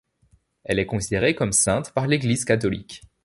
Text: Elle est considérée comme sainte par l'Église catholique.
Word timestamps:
Elle 0.63 0.79
est 0.79 0.87
considérée 0.87 1.35
comme 1.35 1.51
sainte 1.51 1.93
par 1.93 2.07
l'Église 2.07 2.43
catholique. 2.43 3.03